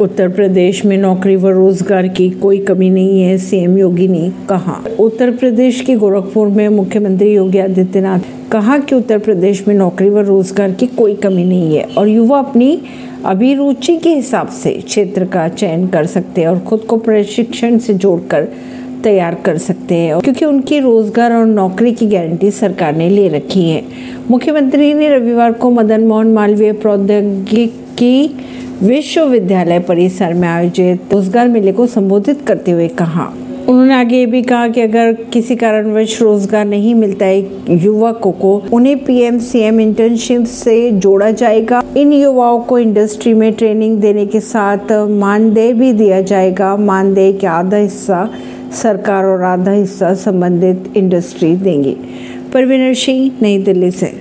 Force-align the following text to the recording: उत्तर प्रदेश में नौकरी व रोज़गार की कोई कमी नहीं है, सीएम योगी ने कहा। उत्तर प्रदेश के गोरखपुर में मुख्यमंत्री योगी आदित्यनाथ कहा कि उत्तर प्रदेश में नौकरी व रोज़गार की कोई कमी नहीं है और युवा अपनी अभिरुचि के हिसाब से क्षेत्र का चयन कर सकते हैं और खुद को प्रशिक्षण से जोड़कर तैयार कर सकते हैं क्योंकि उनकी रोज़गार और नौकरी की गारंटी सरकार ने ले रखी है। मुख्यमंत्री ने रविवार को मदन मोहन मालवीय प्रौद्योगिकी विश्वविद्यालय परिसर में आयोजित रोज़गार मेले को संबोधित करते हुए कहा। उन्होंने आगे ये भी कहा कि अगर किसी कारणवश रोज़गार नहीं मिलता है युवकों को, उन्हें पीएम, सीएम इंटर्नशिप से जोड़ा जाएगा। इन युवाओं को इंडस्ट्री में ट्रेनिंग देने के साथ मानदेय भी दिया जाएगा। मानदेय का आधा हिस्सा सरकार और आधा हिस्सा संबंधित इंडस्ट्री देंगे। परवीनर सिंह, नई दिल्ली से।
उत्तर 0.00 0.28
प्रदेश 0.28 0.84
में 0.84 0.96
नौकरी 0.98 1.34
व 1.36 1.48
रोज़गार 1.48 2.06
की 2.08 2.28
कोई 2.30 2.58
कमी 2.60 2.88
नहीं 2.90 3.22
है, 3.22 3.36
सीएम 3.38 3.76
योगी 3.78 4.08
ने 4.08 4.30
कहा। 4.48 4.74
उत्तर 5.00 5.30
प्रदेश 5.30 5.80
के 5.80 5.94
गोरखपुर 5.94 6.48
में 6.48 6.68
मुख्यमंत्री 6.68 7.32
योगी 7.34 7.58
आदित्यनाथ 7.58 8.20
कहा 8.52 8.78
कि 8.78 8.94
उत्तर 8.94 9.18
प्रदेश 9.18 9.66
में 9.68 9.74
नौकरी 9.74 10.08
व 10.10 10.20
रोज़गार 10.20 10.72
की 10.72 10.86
कोई 10.86 11.14
कमी 11.14 11.44
नहीं 11.44 11.76
है 11.76 11.84
और 11.98 12.08
युवा 12.08 12.38
अपनी 12.38 12.78
अभिरुचि 13.26 13.96
के 13.96 14.14
हिसाब 14.14 14.48
से 14.52 14.72
क्षेत्र 14.80 15.24
का 15.26 15.48
चयन 15.48 15.86
कर 15.86 16.06
सकते 16.06 16.40
हैं 16.40 16.48
और 16.48 16.58
खुद 16.60 16.80
को 16.80 16.96
प्रशिक्षण 16.98 17.78
से 17.78 17.94
जोड़कर 17.94 18.48
तैयार 19.04 19.34
कर 19.44 19.58
सकते 19.58 19.94
हैं 19.94 20.18
क्योंकि 20.20 20.44
उनकी 20.44 20.78
रोज़गार 20.80 21.32
और 21.32 21.46
नौकरी 21.46 21.92
की 21.92 22.06
गारंटी 22.06 22.50
सरकार 22.50 22.96
ने 22.96 23.08
ले 23.08 23.28
रखी 23.28 23.68
है। 23.68 23.82
मुख्यमंत्री 24.30 24.92
ने 24.94 25.08
रविवार 25.08 25.52
को 25.52 25.70
मदन 25.70 26.06
मोहन 26.06 26.32
मालवीय 26.32 26.72
प्रौद्योगिकी 26.74 28.30
विश्वविद्यालय 28.82 29.78
परिसर 29.78 30.32
में 30.34 30.46
आयोजित 30.48 31.12
रोज़गार 31.12 31.48
मेले 31.48 31.72
को 31.72 31.86
संबोधित 31.86 32.40
करते 32.40 32.70
हुए 32.70 32.88
कहा। 32.88 33.24
उन्होंने 33.68 33.94
आगे 33.94 34.16
ये 34.16 34.26
भी 34.26 34.42
कहा 34.42 34.68
कि 34.68 34.80
अगर 34.80 35.12
किसी 35.12 35.56
कारणवश 35.56 36.20
रोज़गार 36.22 36.64
नहीं 36.64 36.94
मिलता 36.94 37.26
है 37.26 37.40
युवकों 37.84 38.32
को, 38.32 38.62
उन्हें 38.72 39.04
पीएम, 39.04 39.38
सीएम 39.38 39.80
इंटर्नशिप 39.80 40.44
से 40.44 40.90
जोड़ा 40.90 41.30
जाएगा। 41.30 41.82
इन 41.96 42.12
युवाओं 42.12 42.60
को 42.60 42.78
इंडस्ट्री 42.78 43.34
में 43.34 43.52
ट्रेनिंग 43.52 43.98
देने 43.98 44.26
के 44.26 44.40
साथ 44.40 44.92
मानदेय 45.10 45.72
भी 45.72 45.92
दिया 45.92 46.20
जाएगा। 46.20 46.76
मानदेय 46.76 47.32
का 47.32 47.50
आधा 47.50 47.76
हिस्सा 47.76 48.28
सरकार 48.82 49.24
और 49.24 49.42
आधा 49.42 49.72
हिस्सा 49.72 50.14
संबंधित 50.14 50.92
इंडस्ट्री 50.96 51.56
देंगे। 51.56 51.96
परवीनर 52.54 52.94
सिंह, 52.94 53.30
नई 53.42 53.58
दिल्ली 53.58 53.90
से। 53.90 54.12